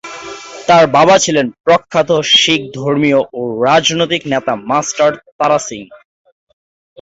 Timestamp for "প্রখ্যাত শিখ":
1.65-2.61